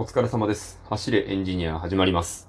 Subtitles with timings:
[0.00, 0.80] お疲れ様です。
[0.88, 2.48] 走れエンジニア始まります。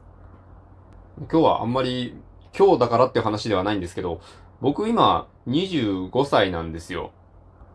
[1.18, 2.14] 今日はあんまり
[2.56, 4.22] 今日だからっていう話ではないんですけど、
[4.62, 7.12] 僕今25歳なんですよ。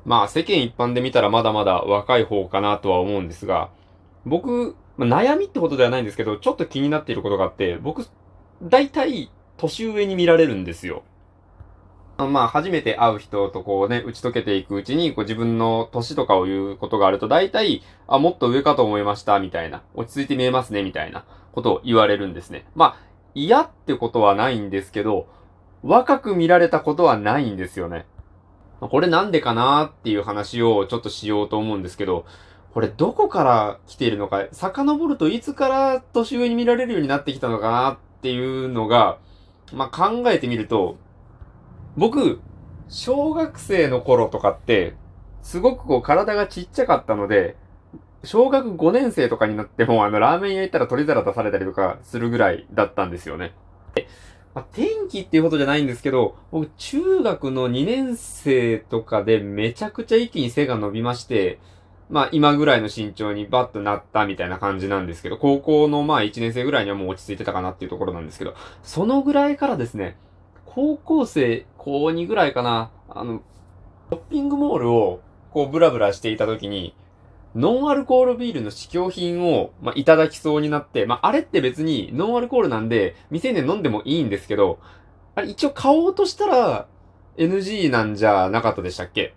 [0.05, 3.71] まあ世間一般で見たらまだまだ若い方かなとは思うんですが、
[4.25, 8.07] 僕、まあ悩みってことではないんですけど、ちょっと気になっていることがあって、僕、
[8.63, 11.03] 大体年上に見られるんですよ。
[12.17, 19.83] まあ、初めて会う人とこうね、打ち解けていくうちに、こう自分の年とかを言うことがあると、大体、あ、もっと上かと思いました、みたいな。
[19.95, 22.67] 落ち着いて見えますね、みたいなことを言われるんですね。
[22.77, 22.97] まあ、
[23.35, 25.27] 嫌ってことはないんですけど、
[25.83, 28.07] 若く見られたことはないんですよね。
[28.81, 32.27] これなんでかなっていう話をちょっとしようと思うんですけど、
[32.73, 39.19] これどこから来ているのか、遡るといつから年上に見られるようになってきたのかなっていうのが、
[39.73, 40.97] まあ、考えてみると、
[41.97, 42.41] 僕、
[42.89, 44.95] 小学生の頃とかって、
[45.43, 47.57] すごくこう体がちっちゃかったので、
[48.25, 53.53] 小学5年生とかになっても、あの、ラーメン屋行ったら取り皿出されたりとかするぐらいだったんですよね。
[53.95, 54.09] で
[54.55, 61.59] まあ、天気っていうことじゃないんですけど、僕、中学の2年生とかでめちゃくちゃ一気に背が伸びまして、
[62.09, 70.17] まあ、今ぐらいの身長にバッとなったみたいな感じなんですけど、高校のまあ1年生ぐらいにはもう落ち着いてたかなっていうところなんですけど、そのぐらいからですね、
[70.67, 73.43] 高校生、高2ぐらいかな、あの、
[74.11, 76.97] ショッピングモールをこうブラブラしていた時に、
[77.55, 84.79] ノンアルコールビールの試供品を、まあ、いただきそうになって、まあ、あれって別にノンアルコールなんで、未成年飲んでもいいんですけど、
[85.35, 86.89] あれ一応買おうとしたら
[87.37, 89.35] NG なんじゃなかったでしたっけ？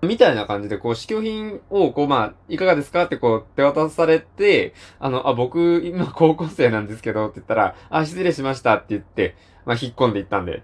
[0.00, 9.34] みたいな感じで、こう、試供品を、こう、まあ、いかがですかってこう、手渡されて、あの、あ、僕、今高校生なんですけど、って言ったら、あ、失礼しましたって言って、
[9.66, 10.62] まあ、引っ込んでいったんで、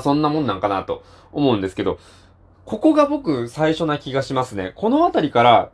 [0.00, 1.98] そんなもんなんかなと思うんですけど、
[2.64, 4.72] ここが僕最初な気がしますね。
[4.74, 5.70] このあたりから、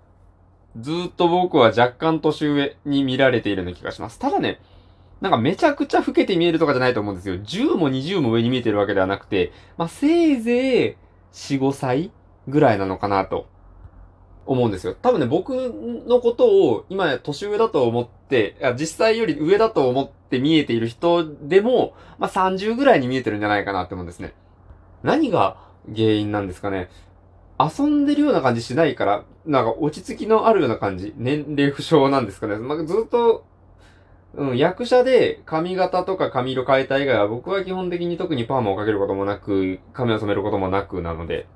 [0.81, 4.19] ずっと僕は若干年上に見られているような気がします。
[4.19, 4.61] ただね、
[5.21, 7.35] なんかめちゃくちゃ老けて見えるとかじゃないと思うんですよ。
[7.37, 10.97] 10も20も上に見えてるわけではなくて、まあ、せいぜい
[11.33, 12.13] 4、5歳
[12.47, 13.47] ぐらいなのかなと
[14.47, 14.95] 思うんですよ。
[14.95, 15.51] 多分ね、僕
[16.07, 24.35] のことを今年上だと思って、実際より上だと思っって見えている人でも、まあ、30ぐらいに見えてるんじゃないかなって思うんですね。
[25.03, 25.57] 何が
[25.87, 26.91] 原因なんですかね。
[27.59, 31.15] 遊んでるような感じしないから、なんか落ち着きのあるような感じ。
[31.17, 32.57] 年齢不詳なんですかね。
[32.57, 33.47] まあ、ずっと、
[34.35, 41.47] うん、役者で髪型とか髪色変えた以外は僕は基本的に特にパーマをかけることもなく、髪を染めることもなくなので、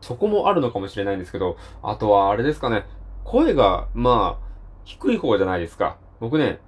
[0.00, 2.84] そこもあるのかもしれないんですけど、あとはあれですかね。
[3.24, 4.46] 声が、まあ、
[4.84, 5.98] 低い方じゃないですか。
[6.18, 6.58] 僕ね、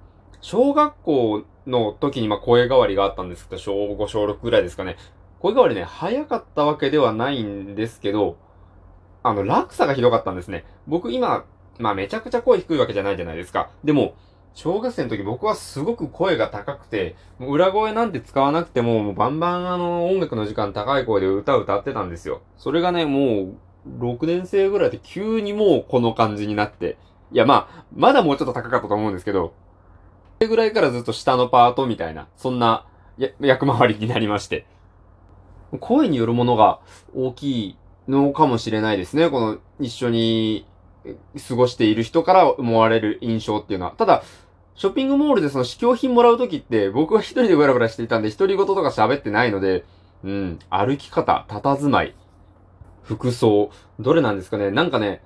[0.43, 4.97] 小学校の時にまあ声変わりがあったんですけど、小5、小6ぐらいですかね。
[5.39, 8.35] 声変わりね、早かったわけではないんですけど、
[9.23, 10.65] あの、落差がひどかったんですね。
[10.85, 11.45] 僕今、
[11.79, 13.71] まあめちゃくちゃ声低いわけじゃないじゃないですか。
[13.85, 14.15] でも、
[14.53, 22.41] 小学生の時僕はすごく声が高くて、もう裏声なんて使わなくても、もうバンバンあの、音楽の時間高い声で歌歌ってたんですよ。
[22.57, 23.55] それがね、もう、
[23.99, 26.97] 6年生ぐらいで急にもうこの感じになって。
[27.31, 29.53] いやまあ、まだもうちょっと高かったと思うんですけど、
[30.43, 32.85] れぐらいからずっと下のパートみたいな、そんな、
[33.39, 34.65] 役回りになりまして。
[35.79, 36.79] 声によるものが
[37.15, 37.77] 大きい
[38.07, 39.29] のかもしれないですね。
[39.29, 40.67] この一緒に
[41.47, 43.93] 過ごしている人から思われる印象っていうのは。
[43.97, 44.23] ただ、
[44.75, 49.85] ショッピングモールでその試供品もらうときって僕は一人でブラブラしていたんで独り言とか喋ってないので、
[50.23, 52.15] うん、歩き方、佇まい、
[53.03, 55.21] 服装、どれなんですかねなんかね、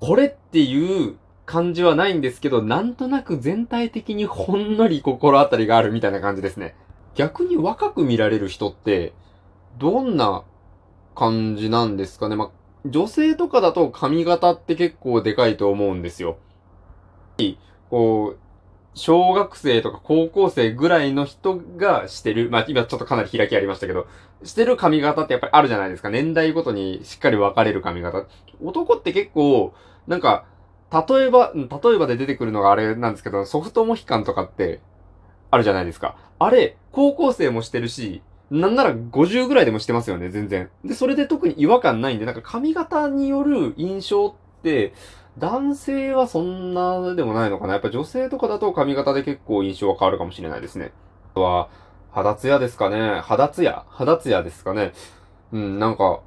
[0.00, 1.16] これっていう
[1.46, 6.76] 感じはないんですけど、なんとなく全体的にほんのり心当たりがあるみたいな感じですね。
[7.14, 9.14] 逆に若く見られる人って、
[9.78, 10.44] どんな
[11.14, 12.36] 感じなんですかね。
[12.36, 12.50] ま、
[12.84, 16.36] 女性とかだと髪型って結構でかいと思うんですよ。
[17.90, 18.38] こう、
[18.94, 24.06] 小学生とか高校生ぐらいの人がしてる、まあ今ちょっとかなり開きありましたけど、
[24.42, 26.10] してる髪型ってやっぱりあるじゃないですか。
[26.10, 28.24] 年代ごとにしっかり分かれる髪型。
[28.62, 29.74] 男って結構、
[30.06, 30.46] なんか、
[31.08, 34.80] 例えば、例えばで出てくるのがあれなんですけど、ソフトモヒカンとかって、
[35.50, 36.16] あるじゃないですか。
[36.38, 40.70] あれ、高校生もしてるし、なんなら50ぐらいでもしてますよね、全然。
[40.84, 44.92] で、それで特に違和感ないんで、なんか髪型による印象って、
[45.38, 47.74] 男性はそんなでもないのかな。
[47.74, 50.92] やっぱ女性とかだと髪型で結構印象は変わるかもしれないですね。
[51.32, 51.68] あとは、
[52.12, 53.20] 肌ツヤですかね。
[53.20, 53.84] 肌ツヤ？
[53.90, 54.92] 肌ツヤですかね。
[55.52, 56.20] うん、なんか、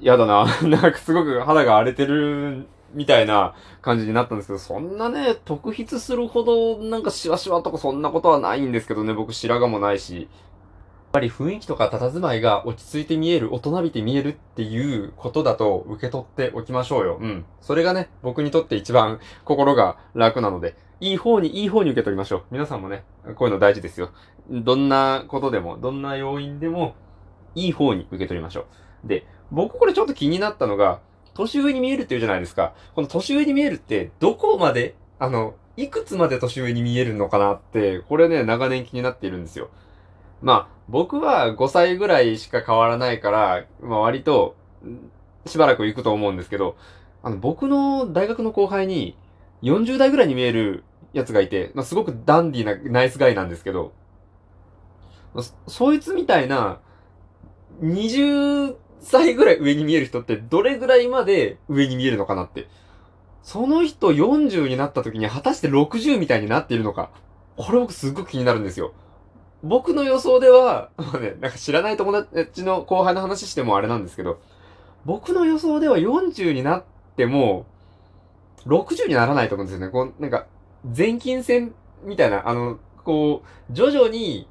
[0.00, 0.46] やだな。
[0.66, 9.14] なんかすごく肌が荒れてるみたいな感じになったんですけど、そんなね、特筆するほどなんかシワシワとかそんなことはないんですけどね。
[9.14, 10.28] 僕白髪もないし。
[11.10, 17.18] やっぱり雰囲気とか佇まいが落ち着いて見える、大人びて見えるっていうことだと受け取っておきましょうよ。
[17.20, 17.44] うん。
[17.60, 22.42] それがね、僕にとって一番心が楽なので、いい方に、いい方に受け取りましょう。
[22.52, 23.02] 皆さんもね、
[23.34, 24.10] こういうの大事ですよ。
[24.48, 26.94] どんなことでも、どんな要因でも、
[27.56, 28.66] いい方に受け取りましょ
[29.04, 29.08] う。
[29.08, 31.00] で、僕これちょっと気になったのが、
[31.40, 32.74] 年上に見えるって言うじゃないですか。
[32.94, 39.70] この年上に見えるって、どこまで、あの、いくつまで年上に見えるのかなって、これね、長年気になっているんですよ。
[40.42, 44.56] まあ、僕は5歳ぐらいしか変わらないから、まあ割と、
[45.46, 46.76] しばらく行くと思うんですけど、
[47.22, 49.16] あの、僕の大学の後輩に、
[49.62, 53.92] 40代ぐらいに見えるやつがいて、まあ、すごくダンディーなナイスガイなんですけど、
[55.36, 56.80] そ、そいつみたいな、
[57.82, 62.68] 20歳ぐらい上に見える人ってどれぐらいまで上に見えるのかなって。
[63.42, 67.10] その人40になった時に果たして60みたいになっているのか。
[67.56, 68.92] これ僕すっごく気になるんですよ。
[69.62, 74.40] 僕の予想では、まあね、なんか知らない友達の後輩の話してもあれなんですけど、
[75.04, 76.84] 僕の予想では40になっ
[77.16, 77.66] ても、
[78.66, 79.92] 60にならないと思うんですよね。
[79.92, 80.46] こう、なんか、
[80.96, 81.74] 前近戦
[82.04, 84.48] みたいな、あの、こう、徐々に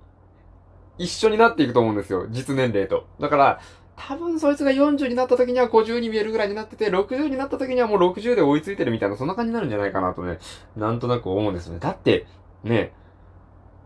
[0.98, 2.28] 一緒になっていくと思うんですよ。
[2.30, 3.06] 実年齢と。
[3.20, 3.60] だから、
[4.00, 10.40] 多分そいつが40になった時には50に見えるぐらいになってて、60になった時にはもう60で追いついてるみたいな、そんな感じになるんじゃないかなとね、
[10.78, 11.80] なんとなく思うんですよね。
[11.80, 12.26] だって、
[12.64, 12.94] ね、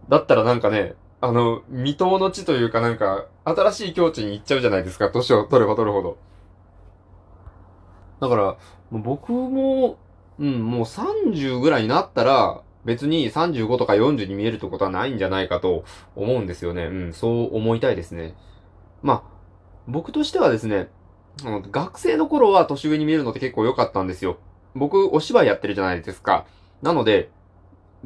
[0.10, 6.18] だったらなんかね、あの、未踏の地というかなんか、新しい境地に行っちゃうじゃないですか、年を取れば取るほど。
[8.20, 8.58] だから、
[8.92, 9.98] 僕も、
[10.38, 16.86] うん、もう30ぐらいになったら、別に35とか40に見えるってことはないんじゃないかと思うんですよね。
[16.86, 18.36] うん、そう思いたいですね。
[19.02, 19.33] まあ、
[19.88, 20.90] 僕としてはですね、
[21.72, 24.38] 学生の頃は年上に見えるのって結構良かったんですよ。
[24.76, 26.46] 僕、お芝居やってるじゃないですか。
[26.82, 27.30] なので、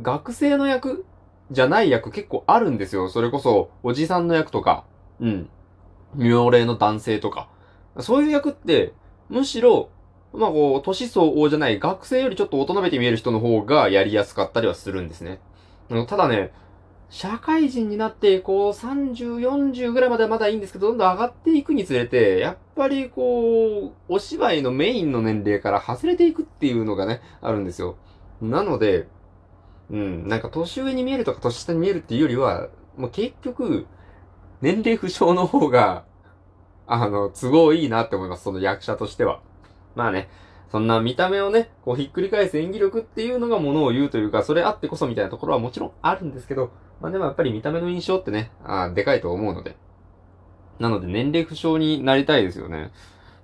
[0.01, 1.06] 学生の役
[1.51, 3.09] じゃない役結構あるんですよ。
[3.09, 4.85] それこそ、おじさんの役とか、
[5.19, 5.50] うん。
[6.15, 7.50] 妙齢の男性とか。
[8.00, 8.94] そういう役って、
[9.30, 9.89] むしろ、
[10.33, 15.39] まあこう、年相応じゃない学生よりちょっと大人めて見える人の方がやりやすかったりはするんですね。
[16.07, 16.51] ただね、
[17.09, 27.95] 社会人になって、こう、30、40ぐらいまではまだいいんですけど、どんどん上がっていくにつれて、やっぱりこう、お芝居のメインの年齢から外れていくっていうのがね、あるんですよ。
[28.42, 29.07] なので、
[29.89, 32.68] うん、なんか年上に見えるとか年下に見えるっていうよりは、
[32.98, 33.88] もう結局、
[34.62, 36.04] 年齢不詳の方が、
[36.88, 39.42] あの、都合いいなって思います、その役者としては。
[39.95, 40.30] まあね、
[40.72, 46.72] そんな見た目をね、こうひっくり返す演技力っていうのがものを言うというか、それあってこそみたいなところはもちろんあるんですけど、
[47.02, 49.75] まあでもやっぱり見た目の印象ってね、あでかいと思うので。
[50.80, 52.92] なので年齢不詳になりたいですよね。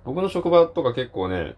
[0.04, 1.56] 僕の職場とか結構ね、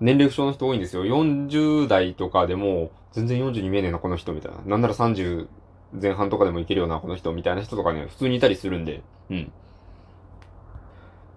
[0.00, 1.04] 年齢不詳の人多いんですよ。
[1.04, 4.58] 40代とかでも、全然40に見えねえな、この人、みたいな。
[4.66, 5.46] なんなら30
[5.92, 9.52] 前半とかでもいけるような、この人、みたいな人とかね、普通にいたりするんで、うん。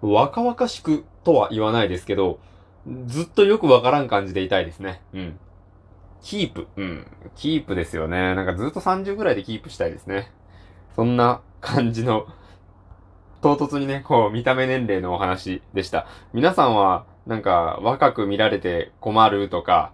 [0.02, 2.40] 若々しくとは言わないですけど、
[3.06, 5.02] ずっとよくわからん感じでいたいですね。
[5.12, 5.38] うん。
[6.22, 6.66] キープ。
[6.76, 7.06] うん。
[7.36, 8.34] キープですよね。
[8.34, 10.30] なんかずっと30ぐらいでキープしたいですね。
[10.94, 12.26] そんな感じの、
[13.40, 16.06] 唐突にね、こう、見た目年齢のお話でした。
[16.32, 19.92] 皆さんは、なんか、若く見られて困るとか、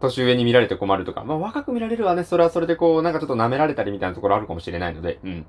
[0.00, 5.46] 年上に見られて困るとか、まあ若く見られるはね、それはそれでこう、なんかちょっと舐められたりみたいなところあるかもしれないので、うん。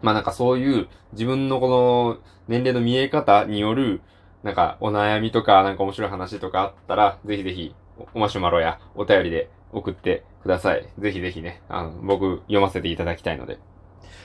[0.00, 4.00] まあなんかそういう自分のこの年齢の見え方による、
[4.42, 7.74] なんかお悩みとかなんか面白い話とかあったら、ぜひぜひ
[8.14, 10.88] おマシュマロやお便りで送ってください。
[10.98, 13.58] ぜひぜひね、あの、僕読ませていただきたいので。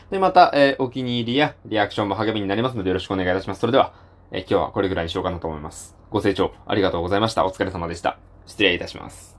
[0.10, 3.60] で、また、えー、お気に入りやリアクションも励みになりますのでよろしくお願いいたします。
[3.60, 3.94] それでは、
[4.32, 5.96] えー、今日はこれぐらいにしようかなと思います。
[6.10, 7.46] ご清聴ありがとうございました。
[7.46, 8.18] お疲れ様でした。
[8.46, 9.37] 失礼いたします。